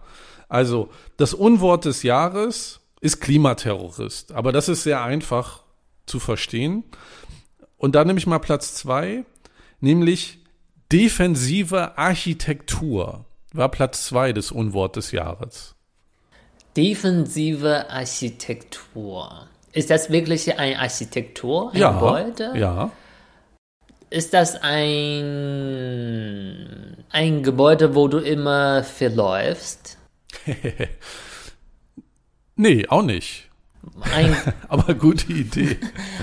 [0.48, 4.32] Also, das Unwort des Jahres ist Klimaterrorist.
[4.32, 5.62] Aber das ist sehr einfach
[6.06, 6.84] zu verstehen.
[7.76, 9.24] Und da nehme ich mal Platz zwei,
[9.80, 10.38] nämlich
[10.90, 13.24] defensive Architektur.
[13.52, 15.74] War Platz zwei des Unwort des Jahres.
[16.76, 19.46] Defensive Architektur.
[19.72, 21.70] Ist das wirklich eine Architektur?
[21.72, 21.92] Ein Ja.
[21.92, 22.52] Gebäude?
[22.56, 22.90] Ja.
[24.10, 25.84] Ist das ein,
[27.10, 29.97] ein Gebäude, wo du immer verläufst?
[32.60, 33.48] Nee, auch nicht.
[34.00, 34.36] Ein,
[34.68, 35.76] Aber gute Idee.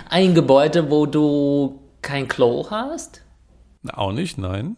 [0.10, 3.22] ein Gebäude, wo du kein Klo hast?
[3.94, 4.76] auch nicht, nein.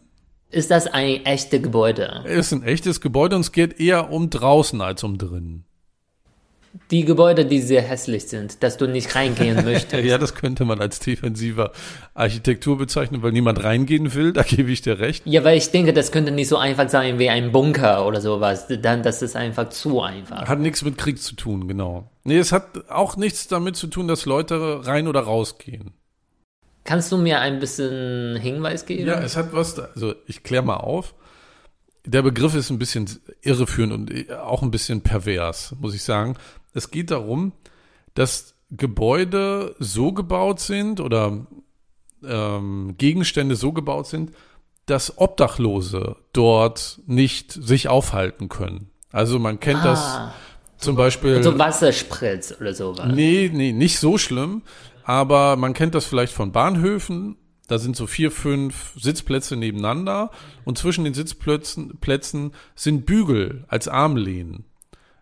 [0.49, 2.23] Ist das ein echtes Gebäude?
[2.25, 5.65] Es ist ein echtes Gebäude und es geht eher um draußen als um drinnen.
[6.91, 10.03] Die Gebäude, die sehr hässlich sind, dass du nicht reingehen möchtest.
[10.03, 11.71] Ja, das könnte man als defensiver
[12.13, 15.23] Architektur bezeichnen, weil niemand reingehen will, da gebe ich dir recht.
[15.25, 18.67] Ja, weil ich denke, das könnte nicht so einfach sein wie ein Bunker oder sowas.
[18.81, 20.47] Dann, das ist einfach zu einfach.
[20.47, 22.09] Hat nichts mit Krieg zu tun, genau.
[22.23, 25.93] Nee, es hat auch nichts damit zu tun, dass Leute rein oder rausgehen.
[26.83, 29.07] Kannst du mir ein bisschen Hinweis geben?
[29.07, 31.15] Ja, es hat was, also ich kläre mal auf.
[32.07, 33.09] Der Begriff ist ein bisschen
[33.41, 36.35] irreführend und auch ein bisschen pervers, muss ich sagen.
[36.73, 37.51] Es geht darum,
[38.13, 41.45] dass Gebäude so gebaut sind oder
[42.25, 44.31] ähm, Gegenstände so gebaut sind,
[44.85, 48.89] dass Obdachlose dort nicht sich aufhalten können.
[49.11, 50.33] Also man kennt das Ah,
[50.77, 51.43] zum Beispiel.
[51.43, 53.07] so Wasserspritz oder sowas.
[53.13, 54.61] Nee, nee, nicht so schlimm.
[55.03, 57.37] Aber man kennt das vielleicht von Bahnhöfen.
[57.67, 60.32] Da sind so vier, fünf Sitzplätze nebeneinander
[60.63, 64.65] und zwischen den Sitzplätzen Plätzen sind Bügel als Armlehnen.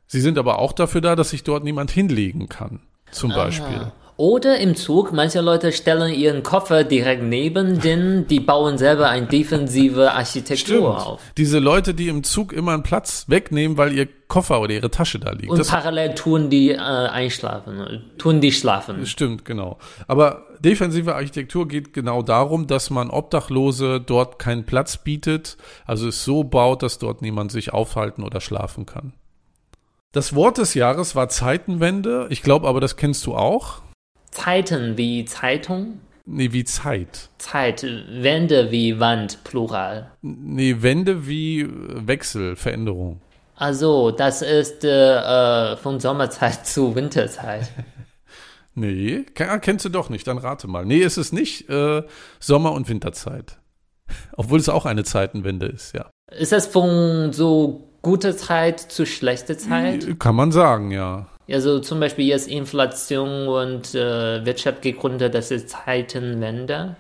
[0.08, 2.82] Sie sind aber auch dafür da, dass sich dort niemand hinlegen kann.
[3.12, 3.92] Zum Beispiel.
[4.18, 9.28] Oder im Zug, manche Leute stellen ihren Koffer direkt neben den, die bauen selber eine
[9.28, 11.22] defensive Architektur auf.
[11.36, 15.20] Diese Leute, die im Zug immer einen Platz wegnehmen, weil ihr Koffer oder ihre Tasche
[15.20, 15.50] da liegt.
[15.50, 19.06] Und Das parallel tun die äh, einschlafen, tun die schlafen.
[19.06, 19.80] Stimmt, genau.
[20.08, 26.24] Aber defensive Architektur geht genau darum, dass man Obdachlose dort keinen Platz bietet, also es
[26.24, 29.12] so baut, dass dort niemand sich aufhalten oder schlafen kann.
[30.14, 32.28] Das Wort des Jahres war Zeitenwende.
[32.30, 33.82] Ich glaube aber, das kennst du auch.
[34.36, 37.30] Zeiten wie Zeitung, Nee, wie Zeit.
[37.38, 40.12] Zeit, Wände wie Wand, Plural.
[40.24, 41.68] Nee, Wende wie äh,
[42.08, 43.22] Wechsel, Veränderung.
[43.56, 45.18] Also, das ist äh,
[45.74, 47.72] äh, von Sommerzeit zu Winterzeit.
[48.78, 50.84] Nee, ah, kennst du doch nicht, dann rate mal.
[50.84, 52.04] Nee, es ist nicht äh,
[52.42, 53.58] Sommer- und Winterzeit.
[54.36, 56.10] Obwohl es auch eine Zeitenwende ist, ja.
[56.38, 60.20] Ist das von so guter Zeit zu schlechter Zeit?
[60.20, 61.28] Kann man sagen, ja.
[61.50, 66.96] Also zum Beispiel jetzt Inflation und äh, Wirtschaft geht runter, das ist Zeitenwende.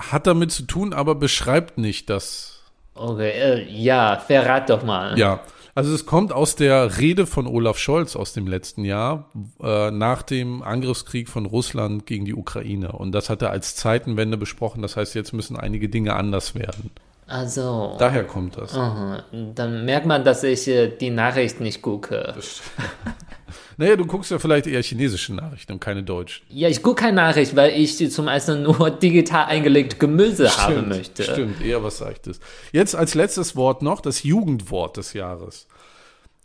[0.00, 2.62] Hat damit zu tun, aber beschreibt nicht das.
[2.94, 5.18] Okay, äh, ja, verrat doch mal.
[5.18, 5.40] Ja,
[5.74, 9.30] also es kommt aus der Rede von Olaf Scholz aus dem letzten Jahr
[9.62, 12.90] äh, nach dem Angriffskrieg von Russland gegen die Ukraine.
[12.92, 14.82] Und das hat er als Zeitenwende besprochen.
[14.82, 16.90] Das heißt, jetzt müssen einige Dinge anders werden.
[17.28, 18.74] Also, Daher kommt das.
[18.74, 19.22] aha,
[19.54, 22.34] dann merkt man, dass ich äh, die Nachricht nicht gucke.
[23.78, 26.44] Naja, du guckst ja vielleicht eher chinesische Nachrichten und keine deutschen.
[26.50, 31.22] Ja, ich gucke keine Nachricht, weil ich zum ersten nur digital eingelegt Gemüse haben möchte.
[31.22, 32.40] Stimmt, eher was Seichtes.
[32.72, 35.68] Jetzt als letztes Wort noch das Jugendwort des Jahres.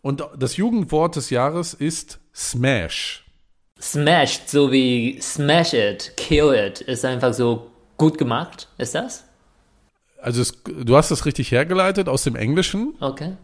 [0.03, 3.25] Und das Jugendwort des Jahres ist Smash.
[3.81, 8.67] Smashed, so wie Smash it, kill it, ist einfach so gut gemacht.
[8.77, 9.23] Ist das?
[10.21, 12.93] Also es, du hast das richtig hergeleitet aus dem Englischen.
[12.99, 13.37] Okay.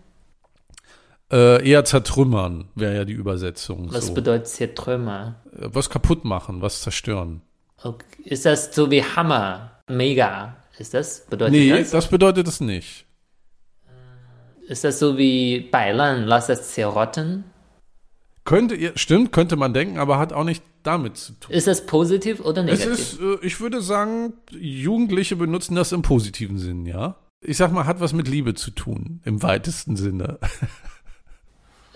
[1.31, 3.87] Äh, eher zertrümmern wäre ja die Übersetzung.
[3.93, 4.13] Was so.
[4.15, 5.35] bedeutet hier Trümmer?
[5.55, 7.41] Äh, was kaputt machen, was zerstören.
[7.83, 8.05] Okay.
[8.23, 9.79] Ist das so wie Hammer?
[9.87, 10.55] Mega.
[10.77, 11.25] Ist das?
[11.29, 11.91] Bedeutet Nee, das?
[11.91, 13.05] das bedeutet es nicht.
[14.67, 17.43] Ist das so wie Beilan, lass es zerrotten?
[18.45, 21.51] Könnte, ihr- stimmt, könnte man denken, aber hat auch nicht damit zu tun.
[21.53, 22.91] Ist das positiv oder Es negativ?
[23.13, 27.15] ist, äh, ich würde sagen, Jugendliche benutzen das im positiven Sinn, ja.
[27.41, 30.39] Ich sag mal, hat was mit Liebe zu tun, im weitesten Sinne.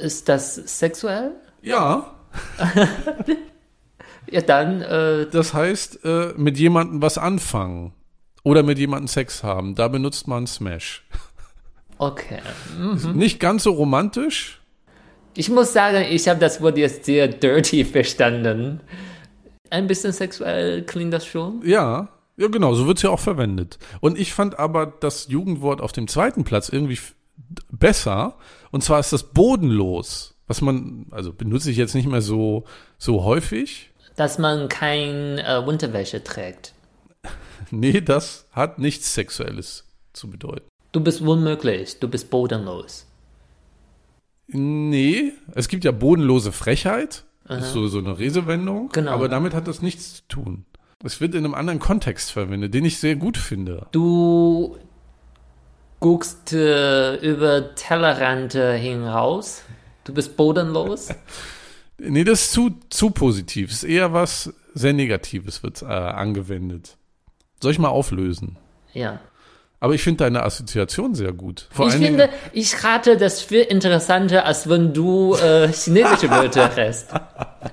[0.04, 1.32] Ist das sexuell?
[1.62, 2.14] Ja,
[4.30, 7.94] Ja, dann, äh, das heißt, äh, mit jemandem was anfangen
[8.44, 11.06] oder mit jemandem Sex haben, da benutzt man Smash.
[11.98, 12.40] okay.
[13.14, 14.60] Nicht ganz so romantisch,
[15.36, 18.82] Ich muss sagen, ich habe das Wort jetzt sehr dirty verstanden.
[19.70, 21.62] Ein bisschen sexuell klingt das schon.
[21.66, 23.78] Ja, ja genau, so wird's ja auch verwendet.
[24.00, 27.00] Und ich fand aber das Jugendwort auf dem zweiten Platz irgendwie
[27.72, 28.36] besser.
[28.74, 30.34] Und zwar ist das bodenlos.
[30.48, 32.66] was man, also benutze ich jetzt nicht mehr so,
[32.98, 33.92] so häufig.
[34.16, 36.74] Dass man kein äh, Unterwäsche trägt.
[37.72, 40.68] Nee, das hat nichts Sexuelles zu bedeuten.
[40.92, 43.08] Du bist unmöglich, du bist bodenlos.
[44.48, 47.24] Nee, es gibt ja bodenlose Frechheit.
[47.48, 48.90] Das ist so, so eine Redewendung.
[48.90, 49.12] Genau.
[49.12, 50.66] Aber damit hat das nichts zu tun.
[51.04, 53.88] Es wird in einem anderen Kontext verwendet, den ich sehr gut finde.
[53.92, 54.78] Du
[56.04, 59.62] guckst äh, über Tellerrand äh, hinaus.
[60.04, 61.10] Du bist bodenlos.
[62.00, 63.70] Nee, das ist zu, zu positiv.
[63.70, 66.98] Es ist eher was sehr Negatives wird äh, angewendet.
[67.62, 68.58] Soll ich mal auflösen?
[68.94, 69.20] Ja.
[69.80, 71.68] Aber ich finde deine Assoziation sehr gut.
[71.72, 76.72] Vor ich finde, Dingen, ich rate das viel interessanter, als wenn du äh, chinesische Wörter
[76.78, 77.10] hast.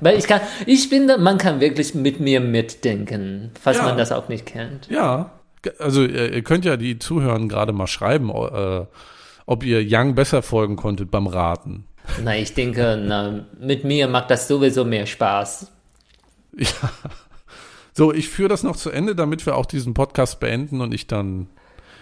[0.01, 3.85] Weil ich kann, ich finde, man kann wirklich mit mir mitdenken, falls Ja.
[3.85, 4.87] man das auch nicht kennt.
[4.91, 5.31] ja,
[5.79, 8.87] also ihr, könnt ja die Zuhörer gerade mal schreiben, äh,
[9.47, 11.85] ob ihr Young besser folgen konntet beim Raten.
[12.25, 15.71] Na, ich denke, na, mit mir macht das sowieso mehr Spaß.
[16.57, 16.67] Ja.
[17.93, 21.07] So, ich führe das noch zu Ende, damit wir auch diesen Podcast beenden und ich
[21.07, 21.49] dann.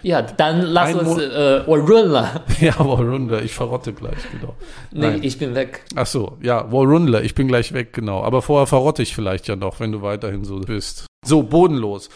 [0.01, 2.43] Ja, dann lass uns Mo- äh, Wallrunner.
[2.61, 4.55] Ja, Warrunler, ich verrotte gleich, genau.
[4.91, 5.23] Nee, Nein.
[5.23, 5.83] ich bin weg.
[5.95, 8.23] Ach so, ja, Warrunler, ich bin gleich weg, genau.
[8.23, 11.05] Aber vorher verrotte ich vielleicht ja noch, wenn du weiterhin so bist.
[11.25, 12.09] So, bodenlos.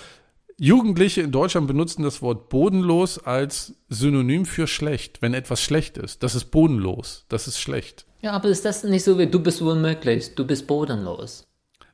[0.57, 6.23] Jugendliche in Deutschland benutzen das Wort bodenlos als Synonym für schlecht, wenn etwas schlecht ist.
[6.23, 8.05] Das ist bodenlos, das ist schlecht.
[8.21, 11.45] Ja, aber ist das nicht so wie, du bist unmöglich, du bist bodenlos.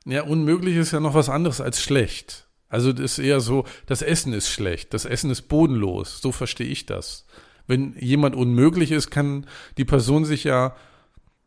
[0.04, 2.48] Ja, unmöglich ist ja noch was anderes als schlecht.
[2.68, 6.68] Also das ist eher so, das Essen ist schlecht, das Essen ist bodenlos, so verstehe
[6.68, 7.26] ich das.
[7.66, 9.46] Wenn jemand unmöglich ist, kann
[9.76, 10.76] die Person sich ja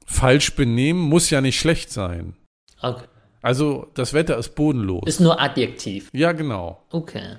[0.05, 2.35] falsch benehmen, muss ja nicht schlecht sein.
[2.81, 3.05] Okay.
[3.43, 5.03] Also das Wetter ist bodenlos.
[5.05, 6.09] Ist nur Adjektiv.
[6.13, 6.81] ja, genau.
[6.89, 7.35] Okay.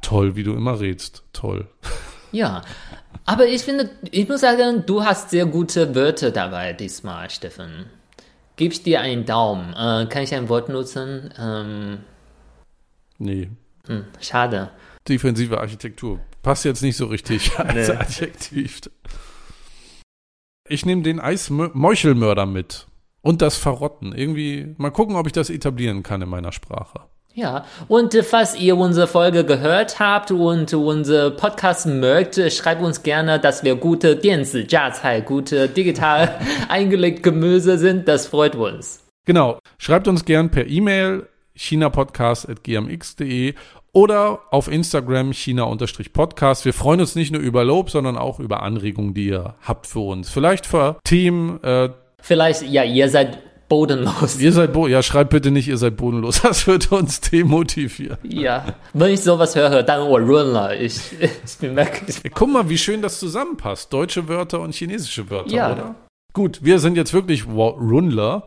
[0.00, 1.22] Toll, wie du immer redst.
[1.32, 1.68] Toll.
[2.34, 2.62] Ja,
[3.26, 7.84] aber ich finde, ich muss sagen, du hast sehr gute Wörter dabei diesmal, Steffen.
[8.56, 9.74] Gib ich dir einen Daumen.
[9.74, 11.30] Äh, kann ich ein Wort nutzen?
[11.38, 11.98] Ähm,
[13.18, 13.50] Nee.
[13.86, 14.70] hm, schade.
[15.06, 16.20] Defensive Architektur.
[16.42, 17.96] Passt jetzt nicht so richtig als Nee.
[17.96, 18.80] Adjektiv.
[20.66, 22.86] Ich nehme den Eismeuchelmörder mit.
[23.22, 24.12] Und das Verrotten.
[24.12, 27.00] Irgendwie, mal gucken, ob ich das etablieren kann in meiner Sprache.
[27.34, 33.40] Ja, und falls ihr unsere Folge gehört habt und unser Podcast mögt, schreibt uns gerne,
[33.40, 38.06] dass wir gute Dienste, Jiazai, gute digital eingelegte Gemüse sind.
[38.06, 39.02] Das freut uns.
[39.24, 39.58] Genau.
[39.78, 43.54] Schreibt uns gern per E-Mail chinapodcast.gmx.de
[43.92, 46.64] oder auf Instagram china-podcast.
[46.64, 50.00] Wir freuen uns nicht nur über Lob, sondern auch über Anregungen, die ihr habt für
[50.00, 50.30] uns.
[50.30, 51.90] Vielleicht für Themen, äh,
[52.22, 54.38] Vielleicht, ja, ihr seid bodenlos.
[54.38, 56.42] ihr seid, bo ja, schreibt bitte nicht, ihr seid bodenlos.
[56.42, 58.18] Das wird uns demotivieren.
[58.22, 60.74] Ja, wenn ich sowas höre, dann oh, Runner.
[60.74, 61.76] Ich, ich bin.
[61.76, 61.88] Ey,
[62.32, 63.92] guck mal, wie schön das zusammenpasst.
[63.92, 65.72] Deutsche Wörter und chinesische Wörter, Ja.
[65.72, 65.94] oder?
[66.32, 68.46] Gut, wir sind jetzt wirklich Runler.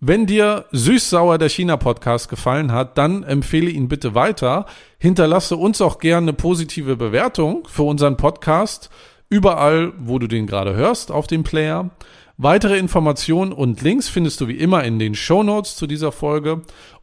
[0.00, 4.66] Wenn dir Süß-Sauer der China-Podcast gefallen hat, dann empfehle ihn bitte weiter.
[4.98, 8.90] Hinterlasse uns auch gerne eine positive Bewertung für unseren Podcast.
[9.30, 11.90] Überall, wo du den gerade hörst, auf dem Player.
[12.36, 16.62] Weitere Informationen und Links findest du wie immer in den Shownotes zu dieser Folge.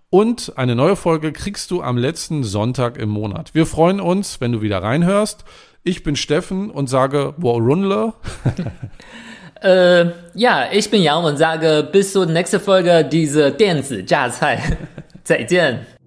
[0.10, 3.54] Und eine neue Folge kriegst du am letzten Sonntag im Monat.
[3.54, 5.46] Wir freuen uns, wenn du wieder reinhörst.
[5.84, 8.14] Ich bin Steffen und sage Warunler.
[9.64, 14.58] Äh, ja, ich bin Yang und sage bis zur nächsten Folge diese Dienste, Jiazai.
[15.24, 16.01] 再见。